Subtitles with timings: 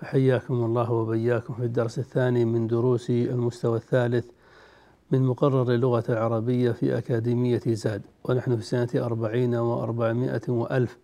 [0.00, 4.26] فحياكم الله وبياكم في الدرس الثاني من دروس المستوى الثالث
[5.10, 10.98] من مقرر اللغة العربية في أكاديمية زاد ونحن في سنة أربعين وأربعمائة وألف.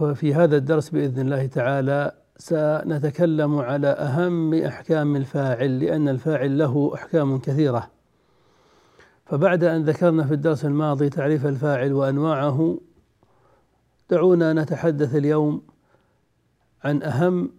[0.00, 7.38] وفي هذا الدرس بإذن الله تعالى سنتكلم على أهم أحكام الفاعل لأن الفاعل له أحكام
[7.38, 7.90] كثيرة.
[9.26, 12.78] فبعد أن ذكرنا في الدرس الماضي تعريف الفاعل وأنواعه
[14.10, 15.62] دعونا نتحدث اليوم
[16.86, 17.50] عن أهم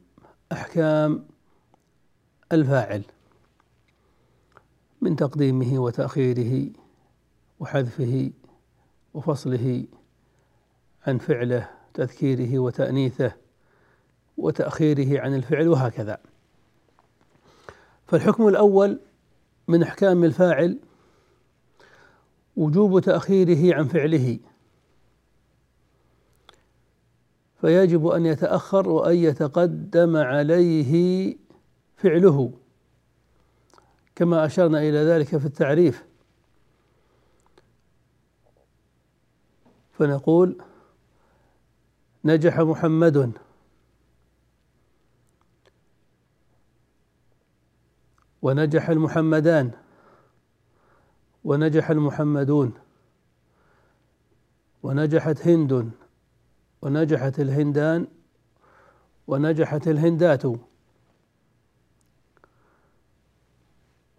[0.52, 1.26] أحكام
[2.52, 3.04] الفاعل
[5.02, 6.70] من تقديمه وتأخيره
[7.60, 8.32] وحذفه
[9.14, 9.86] وفصله
[11.08, 13.32] عن فعله تذكيره وتأنيثه
[14.38, 16.18] وتأخيره عن الفعل وهكذا.
[18.08, 19.00] فالحكم الأول
[19.68, 20.80] من أحكام الفاعل
[22.56, 24.40] وجوب تأخيره عن فعله.
[27.62, 31.36] فيجب أن يتأخر وأن يتقدم عليه
[31.96, 32.54] فعله
[34.16, 36.06] كما أشرنا إلى ذلك في التعريف.
[39.92, 40.62] فنقول
[42.26, 43.32] نجح محمد.
[48.42, 49.72] ونجح المحمدان.
[51.44, 52.74] ونجح المحمدون.
[54.84, 55.92] ونجحت هند.
[56.82, 58.08] ونجحت الهندان
[59.28, 60.44] ونجحت الهندات.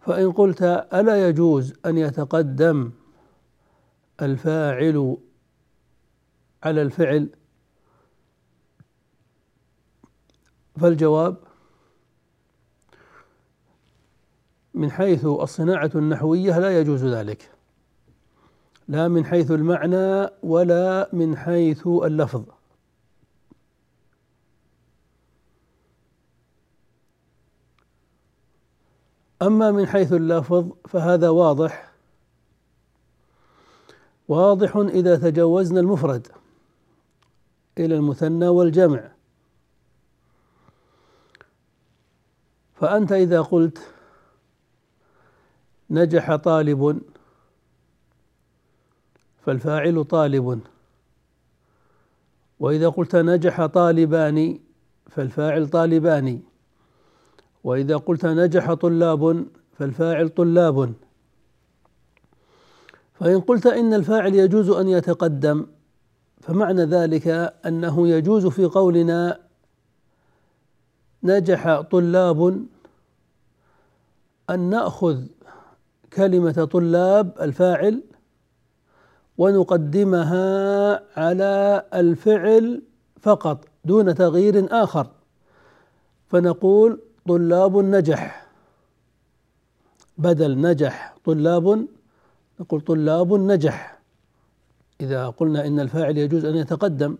[0.00, 2.90] فإن قلت ألا يجوز أن يتقدم
[4.22, 5.16] الفاعل
[6.62, 7.28] على الفعل
[10.80, 11.36] فالجواب
[14.74, 17.57] من حيث الصناعة النحوية لا يجوز ذلك.
[18.88, 22.44] لا من حيث المعنى ولا من حيث اللفظ.
[29.42, 31.92] أما من حيث اللفظ فهذا واضح.
[34.28, 36.28] واضح إذا تجوزنا المفرد
[37.78, 39.12] إلى المثنى والجمع.
[42.74, 43.78] فأنت إذا قلت
[45.90, 47.02] نجح طالب
[49.48, 50.60] فالفاعل طالب.
[52.60, 54.58] وإذا قلت نجح طالبان
[55.10, 56.40] فالفاعل طالبان.
[57.64, 60.92] وإذا قلت نجح طلاب فالفاعل طلاب.
[63.14, 65.66] فإن قلت إن الفاعل يجوز أن يتقدم
[66.40, 67.28] فمعنى ذلك
[67.66, 69.40] أنه يجوز في قولنا
[71.22, 72.66] نجح طلاب.
[74.50, 75.24] أن نأخذ
[76.12, 78.02] كلمة طلاب الفاعل
[79.38, 82.82] ونقدمها على الفعل
[83.20, 85.06] فقط دون تغيير آخر.
[86.26, 88.46] فنقول طلاب نجح
[90.18, 91.86] بدل نجح طلاب
[92.60, 93.98] نقول طلاب نجح
[95.00, 97.16] إذا قلنا إن الفاعل يجوز أن يتقدم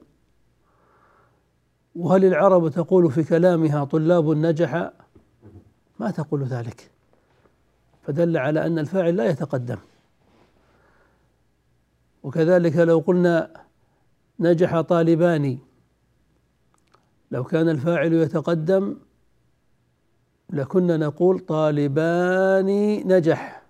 [1.96, 4.90] وهل العرب تقول في كلامها طلاب نجح
[5.98, 6.90] ما تقول ذلك.
[8.02, 9.78] فدل على أن الفاعل لا يتقدم.
[12.28, 13.50] وكذلك لو قلنا
[14.40, 15.58] نجح طالبان
[17.30, 18.96] لو كان الفاعل يتقدم
[20.50, 22.66] لكنا نقول طالبان
[23.08, 23.62] نجح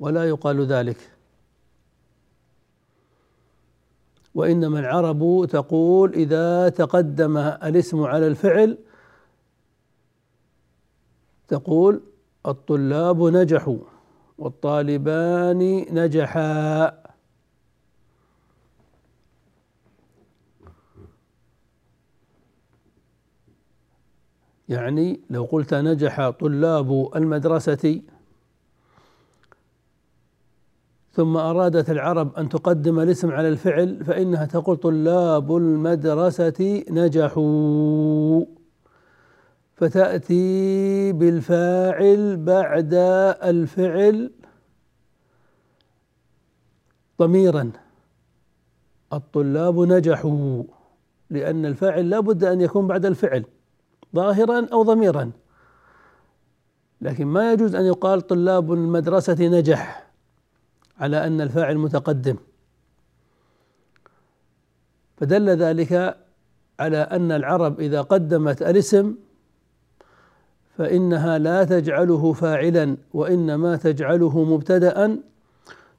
[0.00, 0.96] ولا يقال ذلك.
[4.34, 8.78] وإنما العرب تقول إذا تقدم الاسم على الفعل
[11.48, 12.02] تقول
[12.46, 13.78] الطلاب نجحوا
[14.38, 17.01] والطالبان نجحا.
[24.72, 28.02] يعني لو قلت نجح طلاب المدرسة
[31.12, 38.44] ثم أرادت العرب أن تقدم الاسم على الفعل فإنها تقول طلاب المدرسة نجحوا.
[39.74, 42.94] فتأتي بالفاعل بعد
[43.44, 44.30] الفعل
[47.18, 47.70] ضميرا.
[49.12, 50.62] الطلاب نجحوا
[51.30, 53.44] لأن الفاعل لا بد أن يكون بعد الفعل.
[54.14, 55.30] ظاهرا أو ضميرا.
[57.00, 60.10] لكن ما يجوز أن يقال طلاب المدرسة نجح
[60.98, 62.36] على أن الفاعل متقدم.
[65.16, 66.16] فدل ذلك
[66.80, 69.14] على أن العرب إذا قدمت الاسم
[70.78, 75.18] فإنها لا تجعله فاعلا وإنما تجعله مبتدأ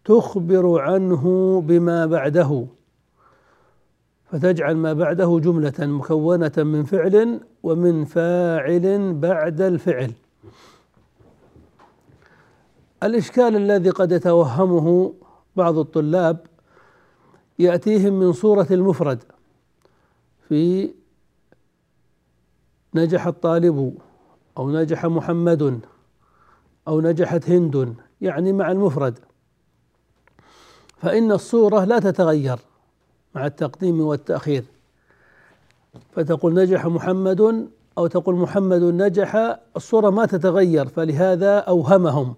[0.06, 1.24] تخبر عنه
[1.62, 2.68] بما بعده.
[4.34, 10.12] فتجعل ما بعده جملة مكونة من فعل ومن فاعل بعد الفعل.
[13.04, 15.14] الإشكال الذي قد يتوهمه
[15.56, 16.46] بعض الطلاب
[17.60, 19.24] يأتيهم من صورة المفرد
[20.50, 20.94] في
[22.96, 23.98] نجح الطالب
[24.58, 25.80] أو نجح محمد
[26.88, 29.20] أو نجحت هند يعني مع المفرد.
[30.98, 32.60] فإن الصورة لا تتغير.
[33.36, 34.64] مع التقديم والتأخير.
[36.12, 42.36] فتقول نجح محمد أو تقول محمد نجح الصورة ما تتغير فلهذا أوهمهم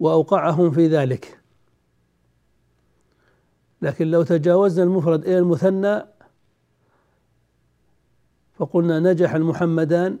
[0.00, 1.40] وأوقعهم في ذلك.
[3.82, 6.02] لكن لو تجاوزنا المفرد إلى المثنى
[8.54, 10.18] فقلنا نجح المحمدان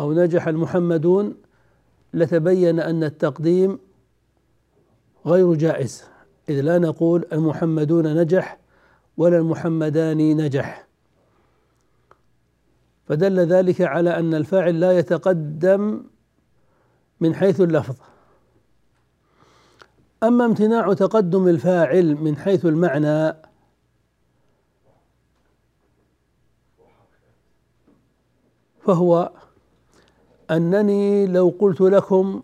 [0.00, 1.34] أو نجح المحمدون
[2.14, 3.78] لتبين أن التقديم
[5.26, 6.11] غير جائز.
[6.48, 8.58] إذ لا نقول المحمدون نجح
[9.16, 10.86] ولا المحمدان نجح.
[13.06, 16.04] فدل ذلك على أن الفاعل لا يتقدم
[17.20, 17.96] من حيث اللفظ.
[20.22, 23.34] أما امتناع تقدم الفاعل من حيث المعنى
[28.80, 29.32] فهو
[30.50, 32.42] أنني لو قلت لكم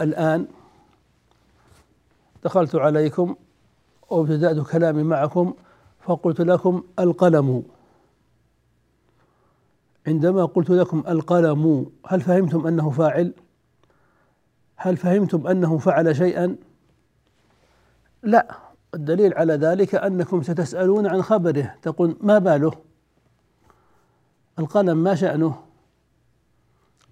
[0.00, 0.46] الآن
[2.44, 3.36] دخلت عليكم
[4.10, 5.54] وابتدأت كلامي معكم
[6.00, 7.62] فقلت لكم القلم
[10.06, 13.34] عندما قلت لكم القلم هل فهمتم أنه فاعل؟
[14.76, 16.56] هل فهمتم أنه فعل شيئا؟
[18.22, 18.56] لا
[18.94, 22.72] الدليل على ذلك أنكم ستسألون عن خبره تقول ما باله؟
[24.58, 25.62] القلم ما شأنه؟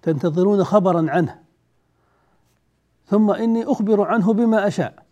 [0.01, 1.39] تنتظرون خبرا عنه
[3.05, 5.05] ثم إني أخبر عنه بما أشاء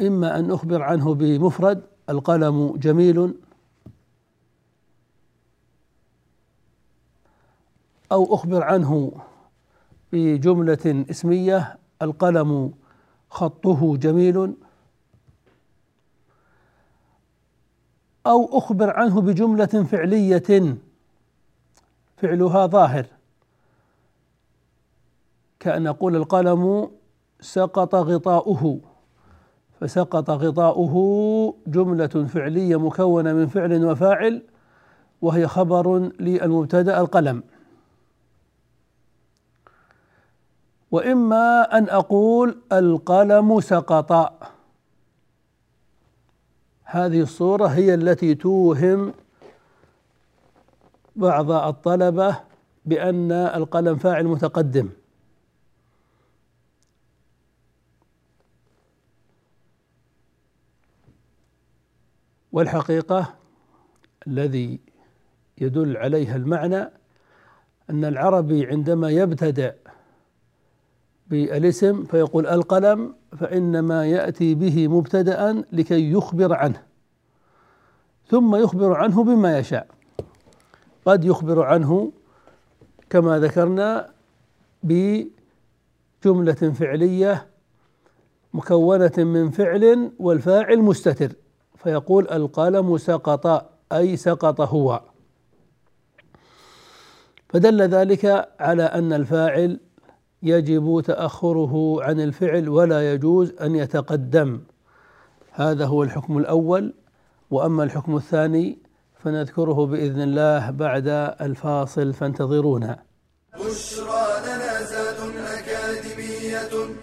[0.00, 3.34] إما أن أخبر عنه بمفرد القلم جميل.
[8.12, 9.12] أو أخبر عنه
[10.12, 12.74] بجملة اسمية القلم
[13.30, 14.54] خطه جميل.
[18.26, 20.76] أو أخبر عنه بجملة فعلية
[22.16, 23.06] فعلها ظاهر.
[25.60, 26.90] كأن أقول القلم
[27.40, 28.93] سقط غطاؤه.
[29.84, 30.94] فسقط غطاؤه
[31.66, 34.42] جملة فعلية مكونة من فعل وفاعل
[35.22, 37.42] وهي خبر للمبتدأ القلم.
[40.90, 44.12] وإما أن أقول القلم سقط.
[46.84, 49.12] هذه الصورة هي التي توهم
[51.16, 52.36] بعض الطلبة
[52.84, 54.88] بأن القلم فاعل متقدم.
[62.54, 63.34] والحقيقة
[64.26, 64.80] الذي
[65.60, 66.90] يدل عليها المعنى
[67.90, 69.76] أن العربي عندما يبتدأ
[71.26, 76.82] بالاسم فيقول القلم فإنما يأتي به مبتدأ لكي يخبر عنه
[78.26, 79.86] ثم يخبر عنه بما يشاء.
[81.04, 82.12] قد يخبر عنه
[83.10, 84.10] كما ذكرنا
[84.82, 87.46] بجملة فعلية
[88.54, 91.32] مكونة من فعل والفاعل مستتر.
[91.84, 95.00] فيقول القلم سقط أي سقط هو.
[97.48, 99.80] فدل ذلك على أن الفاعل
[100.42, 104.60] يجب تأخره عن الفعل ولا يجوز أن يتقدم.
[105.52, 106.94] هذا هو الحكم الأول.
[107.50, 108.78] وأما الحكم الثاني
[109.24, 111.08] فنذكره بإذن الله بعد
[111.40, 113.02] الفاصل فانتظرونا.
[113.54, 115.16] بشرى لنا زاد
[115.58, 116.94] أكاديمية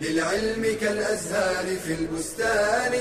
[0.00, 2.92] للعلم كالأزهار في البستان.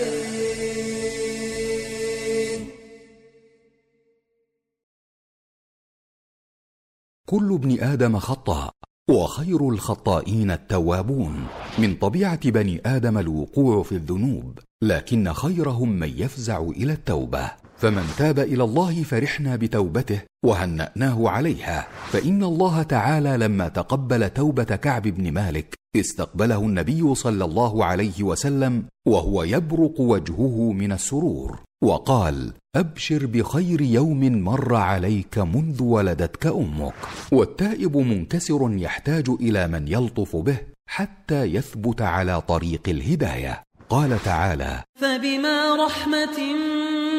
[7.29, 8.72] كل ابن آدم خطاء
[9.10, 11.48] وخير الخطائين التوابون.
[11.79, 17.51] من طبيعة بني آدم الوقوع في الذنوب لكن خيرهم من يفزع إلى التوبة.
[17.77, 21.88] فمن تاب إلى الله فرحنا بتوبته وهنأناه عليها.
[22.12, 28.84] فإن الله تعالى لما تقبل توبة كعب بن مالك استقبله النبي صلى الله عليه وسلم
[29.07, 31.60] وهو يبرق وجهه من السرور.
[31.84, 36.93] وقال أبشر بخير يوم مر عليك منذ ولدتك أمك.
[37.31, 40.57] والتائب منكسر يحتاج إلى من يلطف به
[40.88, 43.63] حتى يثبت على طريق الهداية.
[43.89, 46.39] قال تعالى فبما رحمة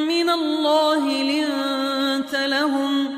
[0.08, 3.08] من الله لنت لهم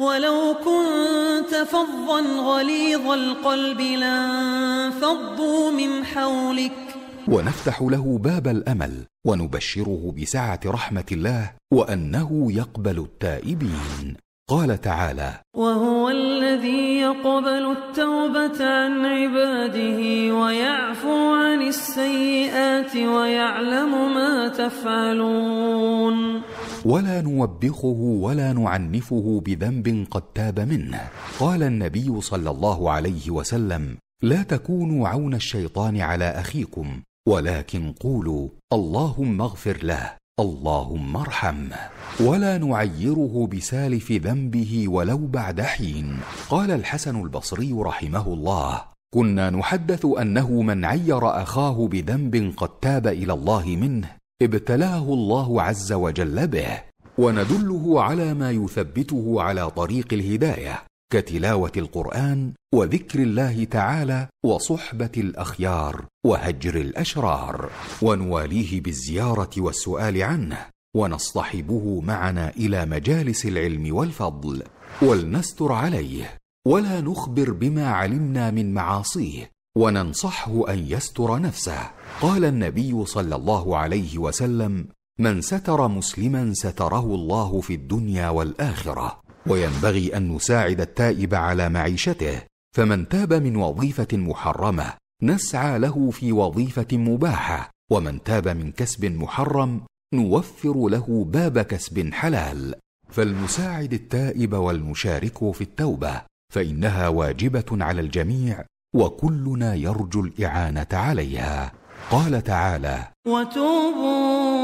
[0.00, 6.87] ولو كنت فظا غليظ القلب لانفضوا من حولك
[7.30, 14.16] ونفتح له باب الأمل ونبشره بسعة رحمة الله وأنه يقبل التائبين.
[14.50, 20.00] قال تعالى وهو الذي يقبل التوبة عن عباده
[20.34, 26.42] ويعفو عن السيئات ويعلم ما تفعلون.
[26.84, 31.00] ولا نوبخه ولا نعنفه بذنب قد تاب منه.
[31.40, 39.40] قال النبي صلى الله عليه وسلم لا تكونوا عون الشيطان على أخيكم ولكن قولوا اللهم
[39.40, 41.76] اغفر له اللهم ارحمه
[42.20, 46.20] ولا نعيره بسالف ذنبه ولو بعد حين.
[46.48, 48.82] قال الحسن البصري رحمه الله
[49.14, 54.08] كنا نحدث أنه من عير أخاه بذنب قد تاب إلى الله منه
[54.42, 56.82] ابتلاه الله عز وجل به
[57.18, 60.87] وندله على ما يثبته على طريق الهداية.
[61.12, 67.70] كتلاوة القرآن وذكر الله تعالى وصحبة الأخيار وهجر الأشرار
[68.02, 74.62] ونواليه بالزيارة والسؤال عنه ونصطحبه معنا إلى مجالس العلم والفضل
[75.02, 76.36] ولنستر عليه
[76.66, 81.90] ولا نخبر بما علمنا من معاصيه وننصحه أن يستر نفسه.
[82.20, 84.88] قال النبي صلى الله عليه وسلم
[85.18, 92.42] من ستر مسلما ستره الله في الدنيا والآخرة وينبغي أن نساعد التائب على معيشته
[92.76, 94.92] فمن تاب من وظيفة محرمة
[95.22, 99.80] نسعى له في وظيفة مباحة ومن تاب من كسب محرم
[100.14, 102.74] نوفر له باب كسب حلال.
[103.10, 106.22] فلنساعد التائب والمشارك في التوبة
[106.54, 108.64] فإنها واجبة على الجميع
[108.94, 111.72] وكلنا يرجو الإعانة عليها.
[112.10, 114.57] قال تعالى وتوبوا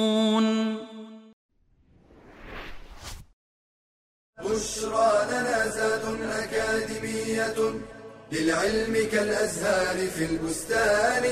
[4.39, 7.59] بشرى لنا زاد أكاديمية
[8.31, 11.23] للعلم كالأزهار في البستان.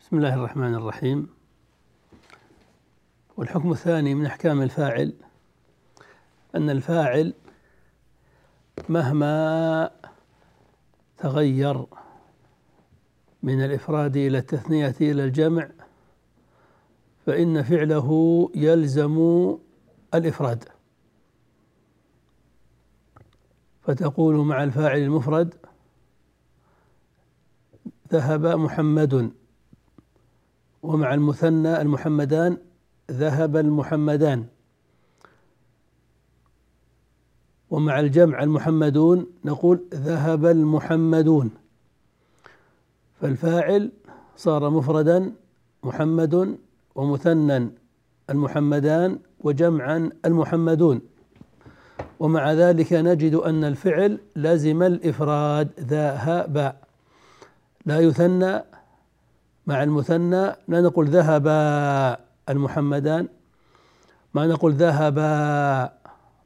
[0.00, 1.28] بسم الله الرحمن الرحيم.
[3.36, 5.12] والحكم الثاني من أحكام الفاعل
[6.54, 7.34] أن الفاعل
[8.88, 9.90] مهما
[11.18, 11.86] تغير
[13.42, 15.70] من الإفراد إلى التثنية إلى الجمع
[17.26, 19.18] فإن فعله يلزم
[20.14, 20.64] الإفراد.
[23.82, 25.54] فتقول مع الفاعل المفرد
[28.12, 29.32] ذهب محمد
[30.82, 32.58] ومع المثنى المحمدان
[33.10, 34.46] ذهب المحمدان.
[37.74, 41.50] ومع الجمع المحمدون نقول ذهب المحمدون.
[43.20, 43.92] فالفاعل
[44.36, 45.32] صار مفردا
[45.82, 46.58] محمد
[46.94, 47.68] ومثنى
[48.30, 51.00] المحمدان وجمعا المحمدون.
[52.20, 56.76] ومع ذلك نجد أن الفعل لازم الإفراد ذهب
[57.86, 58.62] لا يثنى
[59.66, 61.46] مع المثنى لا نقول ذهب
[62.48, 63.28] المحمدان
[64.34, 65.18] ما نقول ذهب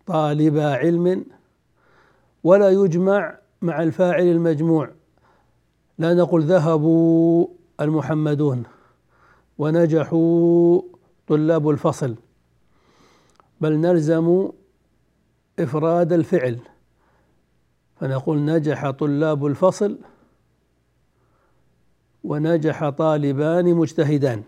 [0.09, 1.25] طالب علم
[2.45, 4.91] ولا يجمع مع الفاعل المجموع.
[5.99, 7.47] لا نقول ذهبوا
[7.81, 8.62] المحمدون
[9.59, 10.81] ونجحوا
[11.27, 12.17] طلاب الفصل
[13.61, 14.49] بل نلزم
[15.59, 16.59] إفراد الفعل.
[18.00, 19.99] فنقول نجح طلاب الفصل
[22.25, 24.43] ونجح طالبان مجتهدان.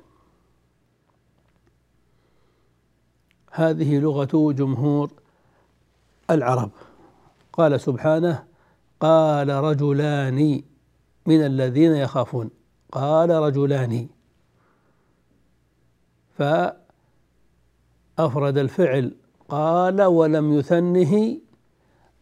[3.51, 5.11] هذه لغة جمهور
[6.31, 6.71] العرب.
[7.53, 8.45] قال سبحانه
[9.01, 10.63] قال رجلان
[11.27, 12.51] من الذين يخافون.
[12.93, 14.09] قال رجلان.
[18.19, 19.17] فأفرد الفعل
[19.49, 21.41] قال ولم يثنه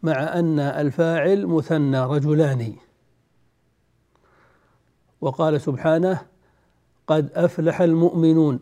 [0.03, 2.75] مع أن الفاعل مثنى رجلان.
[5.21, 6.21] وقال سبحانه
[7.07, 8.59] قد أفلح المؤمنون.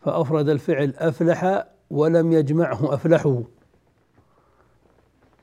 [0.00, 3.42] فأفرد الفعل أفلح ولم يجمعه أفلحوا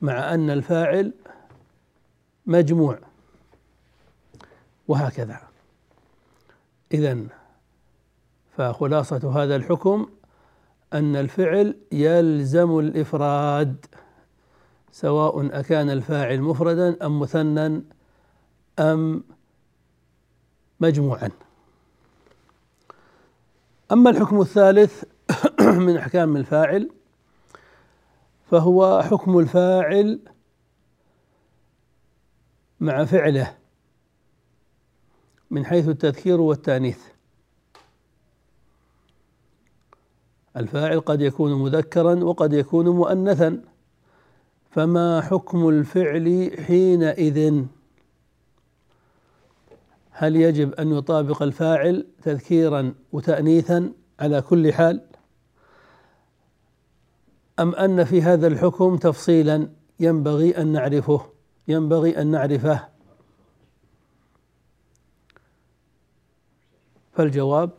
[0.02, 1.12] مع أن الفاعل
[2.46, 2.98] مجموع.
[4.88, 5.40] وهكذا.
[6.94, 7.18] إذا
[8.56, 10.06] فخلاصة هذا الحكم
[10.92, 13.86] أن الفعل يلزم الإفراد
[14.92, 17.82] سواء أكان الفاعل مفردا أم مثنى
[18.78, 19.24] أم
[20.80, 21.30] مجموعا.
[23.92, 25.04] أما الحكم الثالث
[25.86, 26.90] من أحكام الفاعل
[28.50, 30.20] فهو حكم الفاعل
[32.80, 33.56] مع فعله
[35.50, 36.98] من حيث التذكير والتانيث.
[40.56, 43.62] الفاعل قد يكون مذكرا وقد يكون مؤنثا
[44.70, 47.64] فما حكم الفعل حينئذ؟
[50.10, 55.00] هل يجب أن يطابق الفاعل تذكيرا وتانيثا؟ على كل حال
[57.58, 59.68] أم أن في هذا الحكم تفصيلا
[60.00, 61.20] ينبغي أن نعرفه
[61.68, 62.88] ينبغي أن نعرفه؟
[67.12, 67.70] فالجواب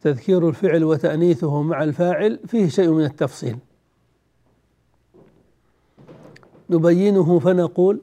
[0.00, 3.58] تذكير الفعل وتأنيثه مع الفاعل فيه شيء من التفصيل.
[6.70, 8.00] نبينه فنقول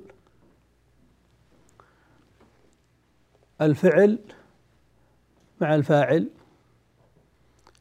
[3.61, 4.19] الفعل
[5.61, 6.29] مع الفاعل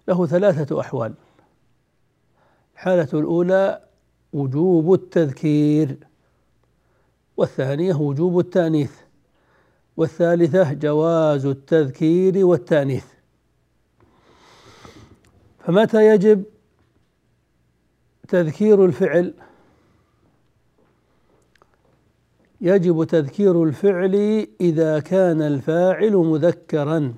[0.09, 1.15] له ثلاثة أحوال.
[2.83, 3.83] الحالة الأولى
[4.33, 5.97] وجوب التذكير.
[7.37, 8.93] والثانية وجوب التأنيث.
[9.97, 13.05] والثالثة جواز التذكير والتأنيث.
[15.59, 16.45] فمتى يجب
[18.29, 19.35] تذكير الفعل؟
[22.61, 27.15] يجب تذكير الفعل إذا كان الفاعل مذكرا.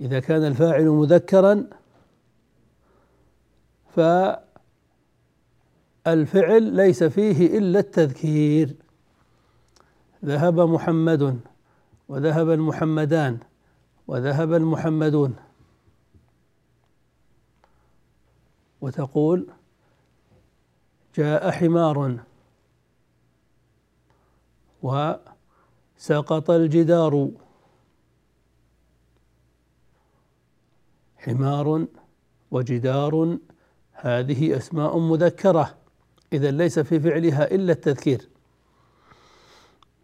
[0.00, 1.81] إذا كان الفاعل مذكرا
[3.94, 4.42] فالفعل
[6.62, 8.76] ليس فيه إلا التذكير.
[10.24, 11.40] ذهب محمد
[12.08, 13.38] وذهب المحمدان
[14.08, 15.36] وذهب المحمدون.
[18.80, 19.46] وتقول
[21.14, 22.18] جاء حمار
[24.82, 27.30] وسقط الجدار.
[31.16, 31.86] حمار
[32.50, 33.38] وجدار
[33.92, 35.74] هذه أسماء مذكرة.
[36.32, 38.28] إذا ليس في فعلها إلا التذكير.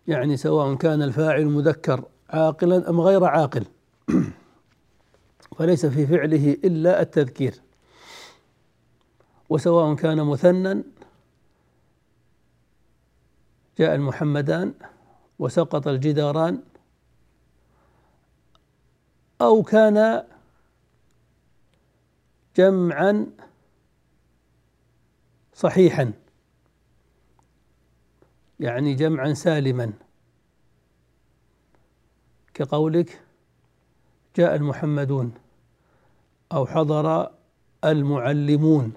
[0.07, 3.65] يعني سواء كان الفاعل مذكر عاقلا أم غير عاقل.
[5.59, 7.55] فليس في فعله إلا التذكير.
[9.49, 10.83] وسواء كان مثنى
[13.79, 14.75] جاء المحمدان
[15.39, 16.61] وسقط الجداران
[19.41, 20.25] أو كان
[22.57, 23.27] جمعا
[25.59, 26.13] صحيحا.
[28.61, 29.93] يعني جمعا سالما.
[32.55, 33.21] كقولك
[34.37, 35.35] جاء المحمدون
[36.53, 37.31] أو حضر
[37.85, 38.93] المعلمون.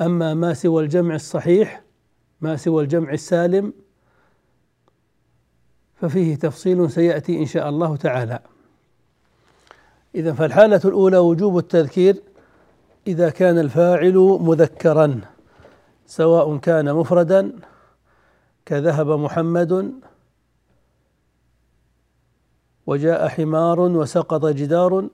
[0.00, 1.82] أما ما سوى الجمع الصحيح
[2.40, 3.72] ما سوى الجمع السالم
[5.94, 8.42] ففيه تفصيل سيأتي إن شاء الله تعالى.
[10.14, 12.31] إذا فالحالة الأولى وجوب التذكير.
[13.06, 15.20] إذا كان الفاعل مذكرا
[16.06, 17.52] سواء كان مفردا
[18.66, 19.92] كذهب محمد
[22.86, 25.08] وجاء حمار وسقط جدار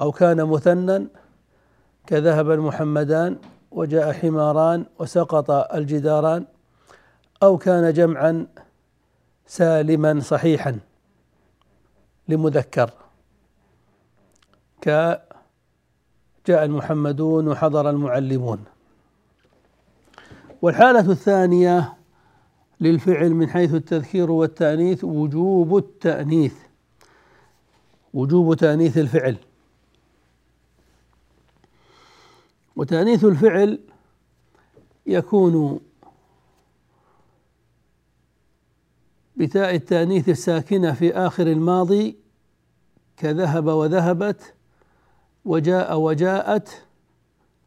[0.00, 1.06] أو كان مثنى
[2.06, 3.36] كذهب المحمدان
[3.70, 6.44] وجاء حماران وسقط الجداران
[7.42, 8.46] أو كان جمعا
[9.46, 10.78] سالما صحيحا
[12.28, 12.90] لمذكر
[14.80, 15.20] ك
[16.46, 18.64] جاء المحمدون وحضر المعلمون.
[20.62, 21.94] والحالة الثانية
[22.80, 26.54] للفعل من حيث التذكير والتأنيث وجوب التأنيث.
[28.14, 29.36] وجوب تأنيث الفعل.
[32.76, 33.80] وتأنيث الفعل
[35.06, 35.80] يكون
[39.36, 42.16] بتاء التأنيث الساكنة في آخر الماضي
[43.16, 44.53] كذهب وذهبت
[45.44, 46.82] وجاء وجاءت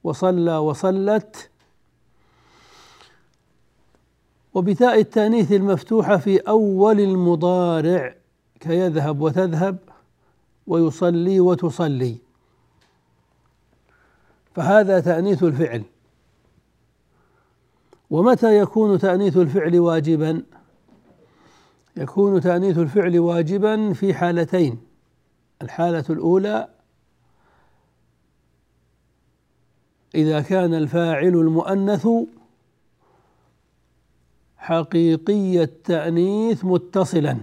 [0.03, 1.49] وصلى وصلت.
[4.53, 8.15] وبتاء التانيث المفتوحة في أول المضارع
[8.59, 9.77] كيذهب وتذهب
[10.67, 12.17] ويصلي وتصلي.
[14.55, 15.83] فهذا تأنيث الفعل.
[18.09, 20.43] ومتى يكون تأنيث الفعل واجبا؟
[21.97, 24.81] يكون تأنيث الفعل واجبا في حالتين.
[25.61, 26.76] الحالة الأولى
[30.15, 32.07] إذا كان الفاعل المؤنث
[34.57, 37.37] حقيقي التأنيث متصلا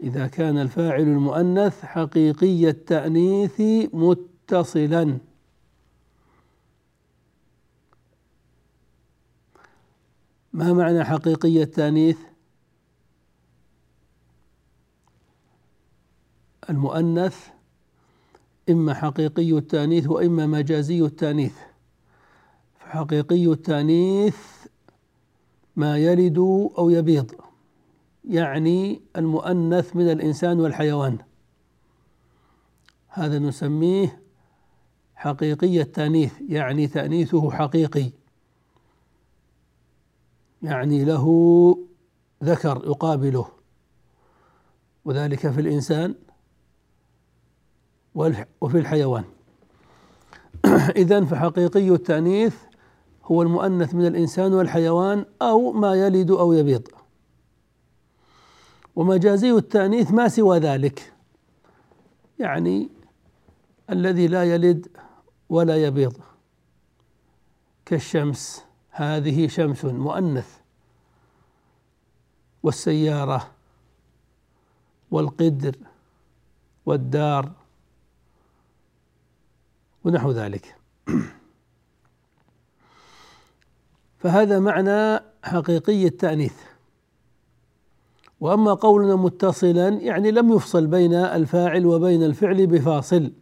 [0.00, 3.60] إذا كان الفاعل المؤنث حقيقي التأنيث
[3.92, 5.18] متصلا
[10.52, 12.18] ما معنى حقيقي التأنيث؟
[16.70, 17.48] المؤنث
[18.70, 21.54] إما حقيقي التأنيث وإما مجازي التأنيث.
[22.78, 24.36] فحقيقي التأنيث
[25.76, 26.38] ما يلد
[26.78, 27.32] أو يبيض
[28.24, 31.18] يعني المؤنث من الإنسان والحيوان.
[33.08, 34.22] هذا نسميه
[35.14, 38.10] حقيقي التأنيث يعني تأنيثه حقيقي.
[40.62, 41.26] يعني له
[42.44, 43.46] ذكر يقابله.
[45.04, 46.14] وذلك في الإنسان
[48.14, 49.24] وفي الحيوان.
[50.96, 52.56] إذا فحقيقي التأنيث
[53.24, 56.88] هو المؤنث من الإنسان والحيوان أو ما يلد أو يبيض.
[58.96, 61.12] ومجازي التأنيث ما سوى ذلك.
[62.38, 62.88] يعني
[63.90, 64.86] الذي لا يلد
[65.48, 66.16] ولا يبيض.
[67.86, 70.58] كالشمس هذه شمس مؤنث.
[72.62, 73.50] والسيارة
[75.10, 75.76] والقدر
[76.86, 77.59] والدار.
[80.04, 80.76] ونحو ذلك.
[84.18, 86.54] فهذا معنى حقيقي التأنيث.
[88.40, 93.32] وأما قولنا متصلا يعني لم يفصل بين الفاعل وبين الفعل بفاصل.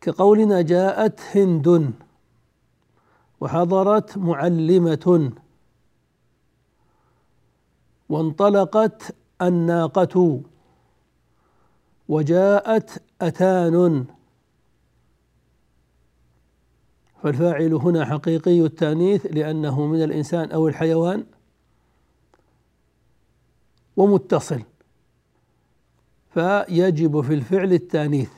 [0.00, 1.92] كقولنا جاءت هند
[3.40, 5.32] وحضرت معلمة
[8.08, 10.40] وانطلقت الناقة
[12.08, 14.04] وجاءت أتان
[17.22, 21.24] فالفاعل هنا حقيقي التأنيث لأنه من الإنسان أو الحيوان
[23.96, 24.62] ومتصل
[26.34, 28.30] فيجب في الفعل التأنيث.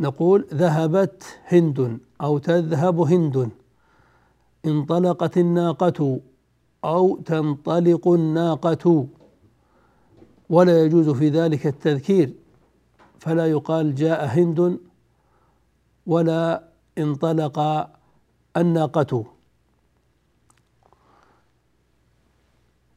[0.00, 3.50] نقول ذهبت هند أو تذهب هند
[4.66, 6.20] انطلقت الناقة
[6.84, 9.06] أو تنطلق الناقة.
[10.50, 12.32] ولا يجوز في ذلك التذكير
[13.18, 14.78] فلا يقال جاء هند
[16.06, 16.67] ولا
[16.98, 17.88] انطلق
[18.56, 19.24] الناقة.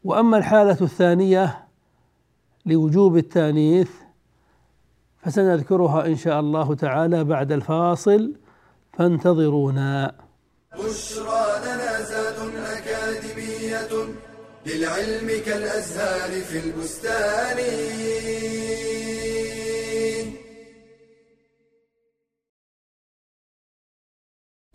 [0.04, 1.68] وأما الحالة الثانية
[2.66, 3.90] لوجوب التانيث
[5.18, 8.36] فسنذكرها إن شاء الله تعالى بعد الفاصل
[8.94, 10.16] فانتظرونا.
[10.74, 13.94] بشرى لنا زاد أكاديمية
[14.66, 17.58] للعلم كالأزهار في البستان.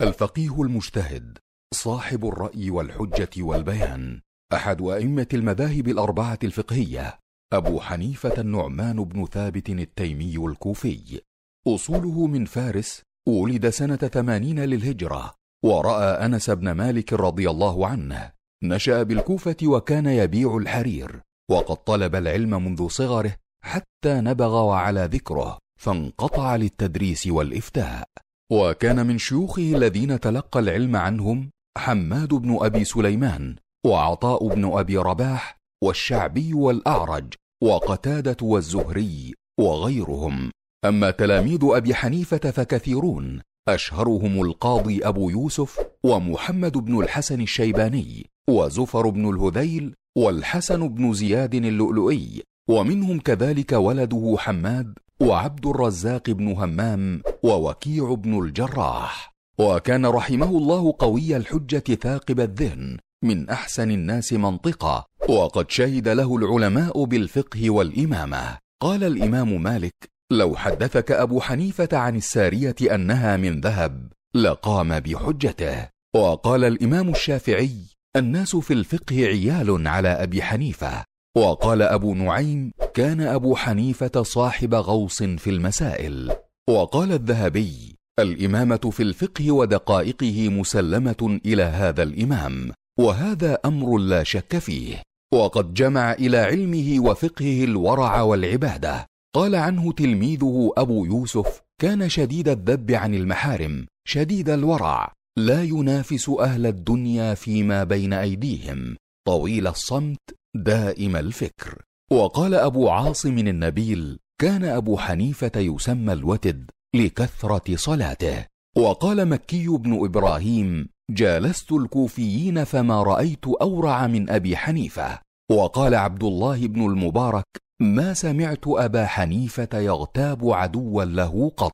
[0.02, 1.38] الفقيه المجتهد
[1.74, 4.20] صاحب الرأي والحجة والبيان
[4.52, 7.18] أحد أئمة المذاهب الأربعة الفقهية
[7.52, 11.20] أبو حنيفة النعمان بن ثابت التيمي الكوفي.
[11.68, 18.32] أصوله من فارس ولد سنة ثمانين للهجرة ورأى أنس بن مالك رضي الله عنه.
[18.64, 26.56] نشأ بالكوفة وكان يبيع الحرير وقد طلب العلم منذ صغره حتى نبغ وعلى ذكره فانقطع
[26.56, 28.08] للتدريس والإفتاء.
[28.52, 33.56] وكان من شيوخه الذين تلقى العلم عنهم حماد بن أبي سليمان
[33.86, 40.50] وعطاء بن أبي رباح والشعبي والأعرج وقتادة والزهري وغيرهم.
[40.84, 49.30] أما تلاميذ أبي حنيفة فكثيرون أشهرهم القاضي أبو يوسف ومحمد بن الحسن الشيباني وزفر بن
[49.30, 58.38] الهذيل والحسن بن زياد اللؤلؤي ومنهم كذلك ولده حماد وعبد الرزاق بن همام ووكيع بن
[58.44, 59.34] الجراح.
[59.58, 67.04] وكان رحمه الله قوي الحجة ثاقب الذهن من أحسن الناس منطقا وقد شهد له العلماء
[67.04, 68.58] بالفقه والإمامة.
[68.82, 69.94] قال الإمام مالك
[70.32, 75.88] لو حدثك أبو حنيفة عن السارية أنها من ذهب لقام بحجته.
[76.16, 77.76] وقال الإمام الشافعي
[78.16, 81.04] الناس في الفقه عيال على أبي حنيفة.
[81.36, 86.32] وقال أبو نعيم كان أبو حنيفة صاحب غوص في المسائل.
[86.70, 95.02] وقال الذهبي الإمامة في الفقه ودقائقه مسلمة إلى هذا الإمام وهذا أمر لا شك فيه.
[95.34, 99.06] وقد جمع إلى علمه وفقهه الورع والعبادة.
[99.34, 106.66] قال عنه تلميذه أبو يوسف كان شديد الذب عن المحارم شديد الورع لا ينافس أهل
[106.66, 108.96] الدنيا فيما بين أيديهم.
[109.26, 111.82] طويل الصمت دائم الفكر.
[112.12, 118.46] وقال أبو عاصم النبيل كان أبو حنيفة يسمى الوتد لكثرة صلاته.
[118.76, 125.18] وقال مكي بن إبراهيم جالست الكوفيين فما رأيت أورع من أبي حنيفة.
[125.50, 127.46] وقال عبد الله بن المبارك
[127.80, 131.72] ما سمعت أبا حنيفة يغتاب عدوا له قط.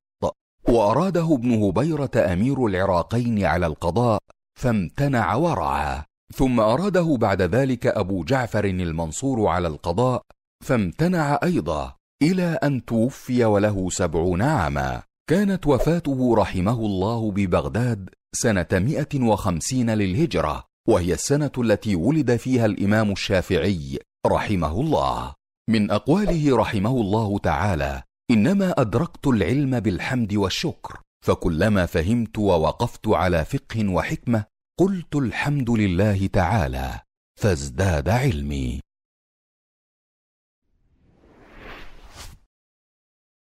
[0.69, 4.19] وأراده ابن هبيرة أمير العراقين على القضاء
[4.61, 10.23] فامتنع ورعا ثم أراده بعد ذلك أبو جعفر المنصور على القضاء
[10.65, 15.03] فامتنع أيضا إلى أن توفي وله سبعون عاما.
[15.31, 23.13] كانت وفاته رحمه الله ببغداد سنة مائه وخمسين للهجرة وهي السنة التي ولد فيها الإمام
[23.13, 25.35] الشافعي رحمه الله.
[25.71, 33.89] من أقواله رحمه الله تعالى إنما أدركت العلم بالحمد والشكر فكلما فهمت ووقفت على فقه
[33.89, 34.45] وحكمة
[34.83, 37.01] قلت الحمد لله تعالى
[37.41, 38.81] فازداد علمي.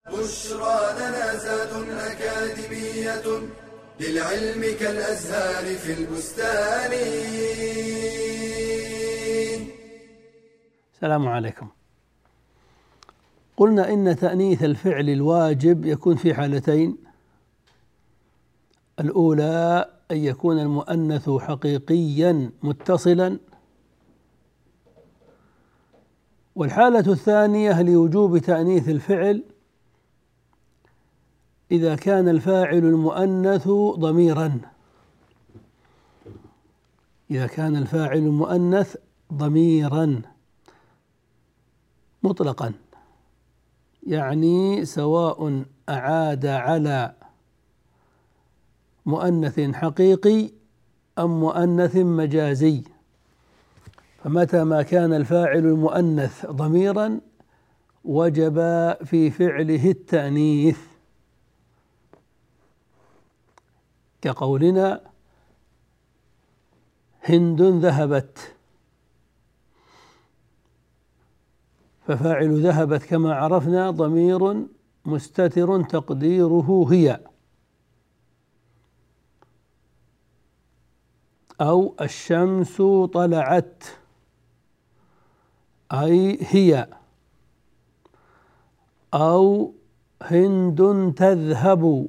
[0.07, 3.27] بشرى لنا زاد أكاديمية
[3.99, 6.91] للعلم كالأزهار في البستان.
[10.93, 11.69] السلام عليكم.
[13.57, 17.04] قلنا إن تأنيث الفعل الواجب يكون في حالتين.
[18.99, 23.39] الأولى أن يكون المؤنث حقيقيا متصلا.
[26.55, 29.43] والحالة الثانية لوجوب تأنيث الفعل.
[31.71, 33.67] إذا كان الفاعل المؤنث
[33.99, 34.61] ضميرا.
[37.31, 38.97] إذا كان الفاعل المؤنث
[39.33, 40.21] ضميرا
[42.23, 42.73] مطلقا.
[44.07, 47.14] يعني سواء أعاد على
[49.05, 50.49] مؤنث حقيقي
[51.19, 52.83] أم مؤنث مجازي؟
[54.23, 57.19] فمتى ما كان الفاعل المؤنث ضميرا
[58.05, 58.55] وجب
[59.05, 60.79] في فعله التأنيث.
[64.21, 65.01] كقولنا
[67.23, 68.53] هند ذهبت.
[72.07, 74.65] ففاعل ذهبت كما عرفنا ضمير
[75.05, 77.19] مستتر تقديره هي.
[81.61, 82.81] أو الشمس
[83.13, 83.83] طلعت.
[85.93, 86.87] أي هي.
[89.13, 89.73] أو
[90.21, 92.07] هند تذهب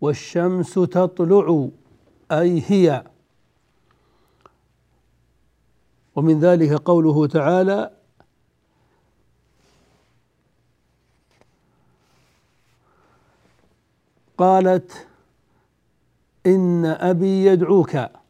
[0.00, 1.68] والشمس تطلع.
[2.32, 3.04] أي هي.
[6.16, 7.90] ومن ذلك قوله تعالى
[14.38, 15.06] قالت
[16.46, 18.23] إن أبي يدعوك.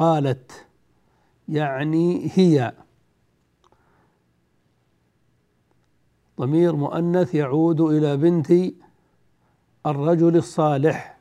[0.00, 0.66] قالت
[1.48, 2.72] يعني هي.
[6.40, 8.52] ضمير مؤنث يعود إلى بنت
[9.86, 11.18] الرجل الصالح.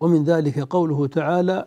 [0.00, 1.66] ومن ذلك قوله تعالى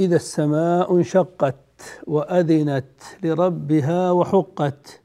[0.00, 5.00] إذا السماء انشقت وأذنت لربها وحقت.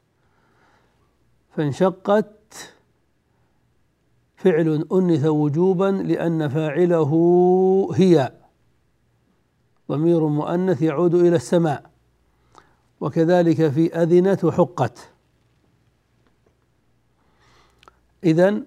[1.56, 2.72] فانشقت
[4.36, 7.12] فعل أنث وجوبا لأن فاعله
[7.94, 8.43] هي.
[9.90, 11.90] ضمير مؤنث يعود إلى السماء.
[13.00, 15.08] وكذلك في أذنت وحقت
[18.24, 18.62] إذا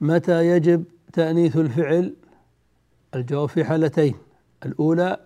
[0.00, 2.14] متى يجب تأنيث الفعل؟
[3.14, 4.14] الجواب في حالتين.
[4.66, 5.20] الأولى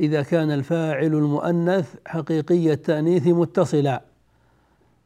[0.00, 4.02] إذا كان الفاعل المؤنث حقيقي التأنيث متصلا.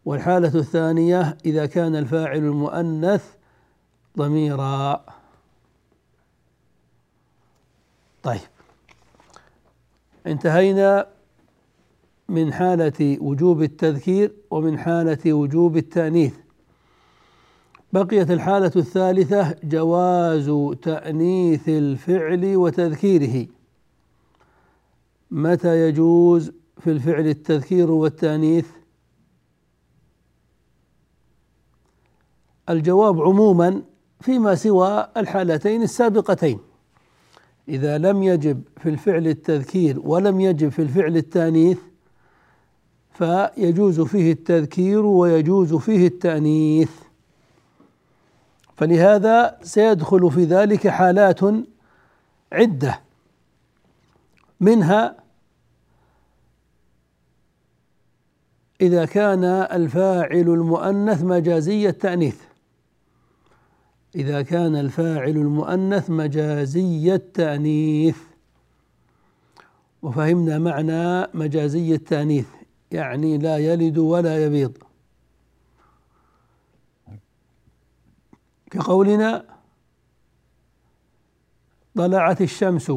[0.04, 3.24] والحالة الثانية إذا كان الفاعل المؤنث
[4.18, 5.04] ضميرا.
[8.22, 8.40] طيب.
[10.26, 11.06] انتهينا
[12.28, 16.34] من حالة وجوب التذكير ومن حالة وجوب التأنيث.
[17.92, 23.46] بقيت الحالة الثالثة جواز تأنيث الفعل وتذكيره.
[25.30, 28.66] متى يجوز في الفعل التذكير والتأنيث؟
[32.68, 33.82] الجواب عموما
[34.20, 36.69] فيما سوى الحالتين السابقتين.
[37.68, 41.78] إذا لم يجب في الفعل التذكير ولم يجب في الفعل التأنيث
[43.12, 46.90] فيجوز فيه التذكير ويجوز فيه التأنيث.
[48.76, 51.40] فلهذا سيدخل في ذلك حالات
[52.52, 53.00] عدة
[54.60, 55.16] منها
[58.80, 62.49] إذا كان الفاعل المؤنث مجازي التأنيث.
[64.14, 68.16] إذا كان الفاعل المؤنث مجازي التأنيث.
[70.02, 72.46] وفهمنا معنى مجازي التأنيث
[72.90, 74.78] يعني لا يلد ولا يبيض.
[78.70, 79.44] كقولنا
[81.96, 82.92] طلعت الشمس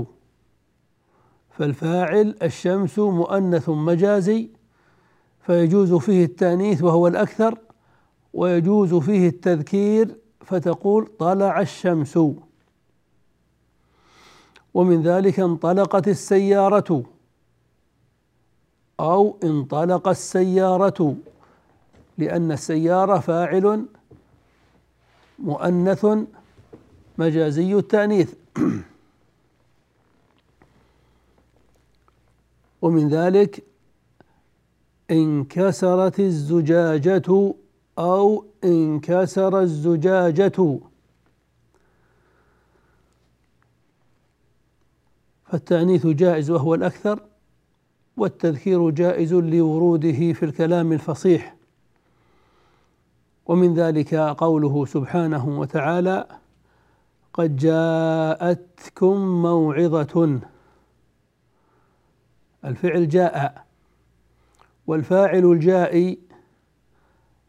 [1.51, 4.49] فالفاعل الشمس مؤنث مجازي
[5.45, 7.57] فيجوز فيه التأنيث وهو الأكثر
[8.33, 12.19] ويجوز فيه التذكير فتقول طلع الشمس.
[14.73, 17.03] ومن ذلك انطلقت السيارة.
[18.99, 21.15] أو انطلق السيارة.
[22.17, 23.85] لأن السيارة فاعل
[25.39, 26.05] مؤنث
[27.17, 28.33] مجازي التأنيث.
[32.81, 33.63] ومن ذلك
[35.11, 37.53] انكسرت الزجاجة.
[37.99, 40.79] أو انكسر الزجاجة.
[45.45, 47.19] فالتأنيث جائز وهو الأكثر
[48.17, 51.55] والتذكير جائز لوروده في الكلام الفصيح.
[53.45, 56.27] ومن ذلك قوله سبحانه وتعالى
[57.33, 60.39] قد جاءتكم موعظة.
[62.65, 63.65] الفعل جاء
[64.87, 66.19] والفاعل الجائي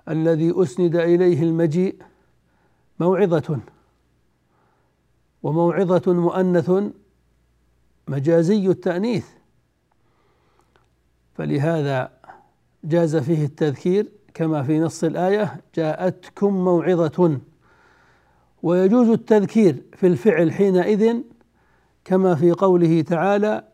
[0.09, 1.97] الذي أسند إليه المجيء
[3.01, 3.59] موعظة
[5.43, 6.71] وموعظة مؤنث
[8.09, 9.27] مجازي التأنيث.
[11.35, 12.11] فلهذا
[12.85, 17.41] جاز فيه التذكير كما في نص الآية جاءتكم موعظة.
[18.63, 21.21] ويجوز التذكير في الفعل حينئذ
[22.05, 23.65] كما في قوله تعالى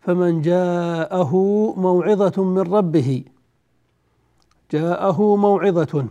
[0.00, 1.34] فمن جاءه
[1.76, 3.24] موعظة من ربه.
[4.72, 6.06] جاءه موعظة.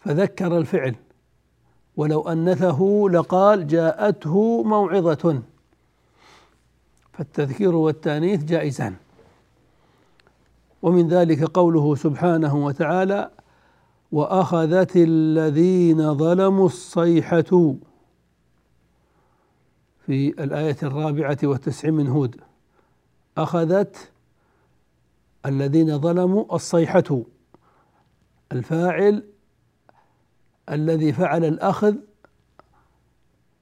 [0.00, 0.94] فذكر الفعل.
[1.96, 5.42] ولو أنثه لقال جاءته موعظة.
[7.12, 8.96] فالتذكير والتأنيث جائزان.
[10.82, 13.30] ومن ذلك قوله سبحانه وتعالى
[14.12, 17.74] وأخذت الذين ظلموا الصيحة.
[20.08, 22.40] في الآية الرابعة والتسعين من هود
[23.38, 24.10] أخذت
[25.48, 27.22] الذين ظلموا الصيحة.
[28.52, 29.24] الفاعل
[30.70, 31.94] الذي فعل الأخذ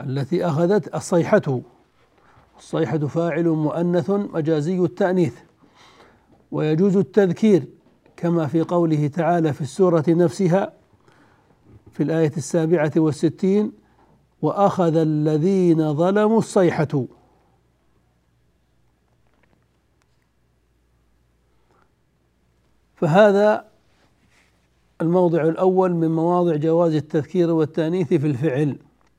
[0.01, 1.61] التي أخذت الصيحة.
[2.59, 5.35] الصيحة فاعل مؤنث مجازي التأنيث.
[6.51, 7.64] ويجوز التذكير
[8.16, 10.72] كما في قوله تعالى في السورة نفسها
[11.90, 13.72] في الآية السابعة والستين
[14.42, 17.05] وأخذ الذين ظلموا الصيحة.
[22.97, 23.65] فهذا
[25.01, 28.77] الموضع الأول من مواضع جواز التذكير والتأنيث في الفعل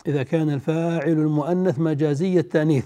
[0.08, 2.86] إذا كان الفاعل المؤنث مجازي التأنيث.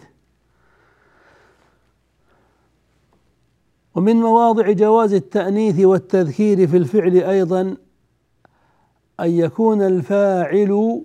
[3.95, 7.61] ومن مواضع جواز التأنيث والتذكير في الفعل أيضا
[9.19, 11.01] أن يكون الفاعل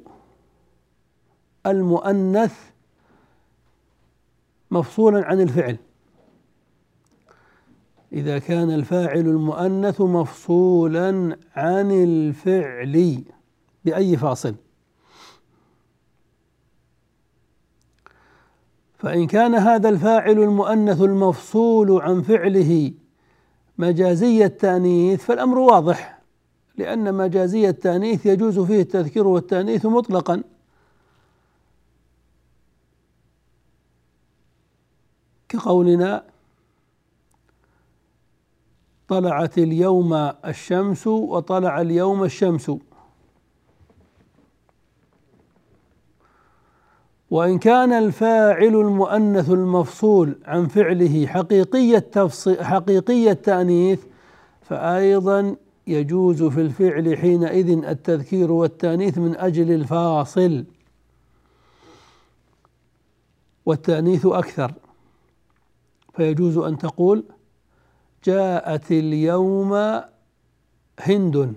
[1.67, 2.71] المؤنث
[4.71, 5.77] مفصولا عن الفعل.
[8.13, 13.25] إذا كان الفاعل المؤنث مفصولا عن الفعل
[13.85, 14.55] بأي فاصل؟
[18.99, 22.93] فإن كان هذا الفاعل المؤنث المفصول عن فعله
[23.79, 26.19] مجازي التأنيث فالأمر واضح
[26.77, 30.43] لأن مجازي التأنيث يجوز فيه التذكير والتأنيث مطلقا.
[35.49, 36.25] كقولنا
[39.09, 40.15] طلعت اليوم
[40.45, 42.73] الشمس وطلع اليوم الشمس.
[47.31, 52.03] وإن كان الفاعل المؤنث المفصول عن فعله حقيقي
[52.61, 54.05] حقيقي التأنيث
[54.63, 60.65] فأيضا يجوز في الفعل حينئذ التذكير والتأنيث من أجل الفاصل.
[63.67, 64.73] والتأنيث أكثر.
[66.17, 67.25] فيجوز أن تقول
[68.27, 69.73] جاءت اليوم
[71.01, 71.55] هند.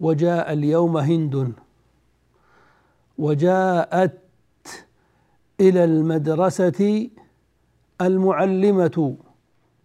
[0.00, 1.52] وجاء اليوم هند.
[3.18, 4.18] وجاءت
[5.60, 7.10] إلى المدرسة
[8.00, 9.16] المعلمة.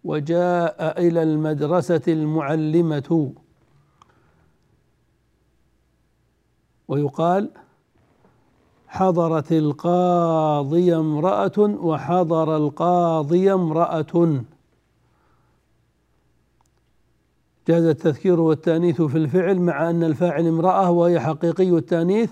[0.04, 0.76] وجاء
[1.06, 3.32] إلى المدرسة المعلمة.
[6.88, 7.50] ويقال
[8.90, 14.42] حضرت القاضي امرأة وحضر القاضي امرأة.
[17.68, 22.30] جاز التذكير والتأنيث في الفعل مع أن الفاعل امرأة وهي حقيقي التأنيث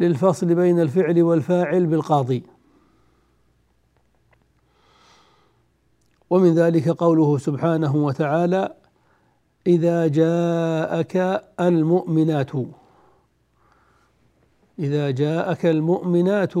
[0.00, 2.42] للفصل بين الفعل والفاعل بالقاضي.
[6.30, 8.74] ومن ذلك قوله سبحانه وتعالى
[9.66, 12.52] إذا جاءك المؤمنات.
[14.78, 16.52] إذا جاءك المؤمنات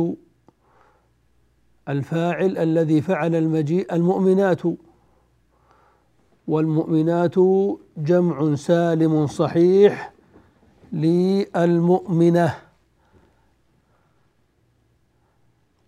[1.88, 4.62] الفاعل الذي فعل المجيء المؤمنات
[6.48, 7.34] والمؤمنات
[7.96, 10.12] جمع سالم صحيح
[10.92, 12.54] للمؤمنة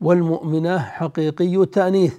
[0.00, 2.18] والمؤمنة حقيقي التأنيث.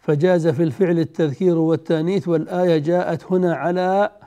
[0.00, 4.17] فجاز في الفعل التذكير والتأنيث والآية جاءت هنا على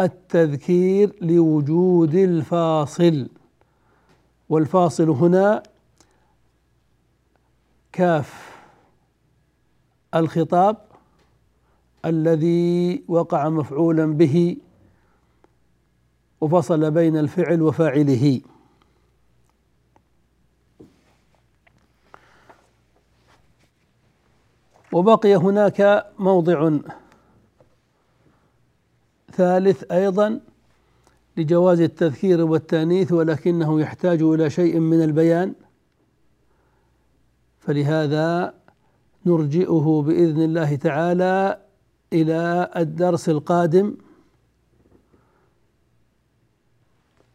[0.00, 3.28] التذكير لوجود الفاصل.
[4.48, 5.62] والفاصل هنا
[7.92, 8.58] كاف.
[10.14, 10.76] الخطاب
[12.04, 14.56] الذي وقع مفعولا به
[16.40, 18.40] وفصل بين الفعل وفاعله.
[24.92, 26.78] وبقي هناك موضع
[29.38, 30.40] ثالث أيضا
[31.36, 35.54] لجواز التذكير والتأنيث ولكنه يحتاج إلى شيء من البيان.
[37.60, 38.54] فلهذا
[39.26, 41.58] نرجئه بإذن الله تعالى
[42.12, 43.96] إلى الدرس القادم.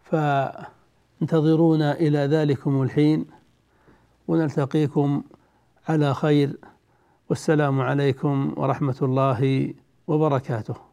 [0.03, 3.25] فانتظرونا إلى ذلكم الحين
[4.27, 5.23] ونلتقيكم
[5.89, 6.57] على خير.
[7.29, 9.73] والسلام عليكم ورحمة الله
[10.07, 10.92] وبركاته.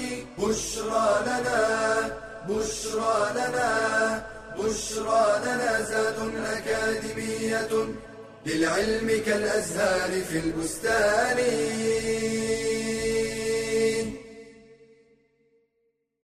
[0.37, 1.61] بشرى لنا
[2.49, 3.69] بشرى لنا
[4.59, 7.69] بشرى لنا زاد أكاديمية
[8.45, 11.37] للعلم كالأزهار في البستان.